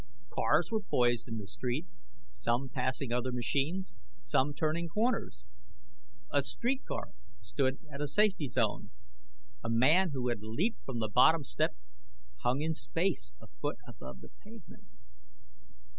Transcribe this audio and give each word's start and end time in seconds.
Cars 0.31 0.71
were 0.71 0.81
poised 0.81 1.27
in 1.27 1.37
the 1.37 1.45
street, 1.45 1.85
some 2.31 2.69
passing 2.69 3.11
other 3.11 3.31
machines, 3.31 3.93
some 4.23 4.51
turning 4.51 4.87
corners. 4.87 5.45
A 6.33 6.41
street 6.41 6.83
car 6.87 7.11
stood 7.43 7.77
at 7.87 8.01
a 8.01 8.07
safety 8.07 8.47
zone; 8.47 8.89
a 9.63 9.69
man 9.69 10.09
who 10.09 10.29
had 10.29 10.41
leaped 10.41 10.83
from 10.85 10.97
the 10.97 11.07
bottom 11.07 11.43
step 11.43 11.75
hung 12.37 12.61
in 12.61 12.73
space 12.73 13.35
a 13.39 13.45
foot 13.61 13.77
above 13.87 14.21
the 14.21 14.29
pavement. 14.43 14.87